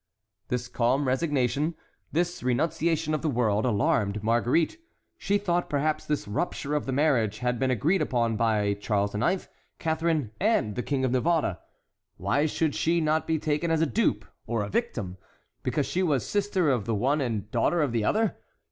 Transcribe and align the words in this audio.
This 0.47 0.67
calm 0.67 1.07
resignation, 1.07 1.75
this 2.11 2.41
renunciation 2.41 3.13
of 3.13 3.21
the 3.21 3.29
world, 3.29 3.67
alarmed 3.67 4.23
Marguerite. 4.23 4.79
She 5.15 5.37
thought 5.37 5.69
perhaps 5.69 6.07
this 6.07 6.27
rupture 6.27 6.73
of 6.73 6.87
the 6.87 6.91
marriage 6.91 7.37
had 7.37 7.59
been 7.59 7.69
agreed 7.69 8.01
upon 8.01 8.35
by 8.35 8.73
Charles 8.73 9.13
IX., 9.13 9.47
Catharine, 9.77 10.31
and 10.39 10.75
the 10.75 10.81
King 10.81 11.05
of 11.05 11.11
Navarre. 11.11 11.59
Why 12.17 12.47
should 12.47 12.73
she 12.73 12.99
not 12.99 13.27
be 13.27 13.37
taken 13.37 13.69
as 13.69 13.81
a 13.83 13.85
dupe 13.85 14.25
or 14.47 14.63
a 14.63 14.69
victim? 14.69 15.17
Because 15.61 15.85
she 15.85 16.01
was 16.01 16.25
sister 16.27 16.71
of 16.71 16.85
the 16.85 16.95
one 16.95 17.21
and 17.21 17.51
daughter 17.51 17.83
of 17.83 17.91
the 17.91 18.03
other? 18.03 18.37